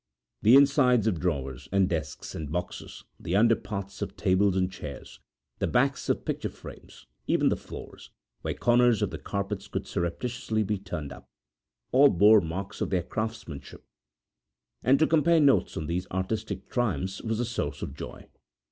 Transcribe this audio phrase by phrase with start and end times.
[0.41, 5.19] The insides of drawers, and desks, and boxes, the underparts of tables and chairs,
[5.59, 8.09] the backs of pictures frames, even the floors,
[8.41, 11.29] where corners of the carpets could surreptitiously be turned up,
[11.91, 13.85] all bore marks of their craftsmanship;
[14.81, 18.25] and to compare notes on these artistic triumphs was a source of joy.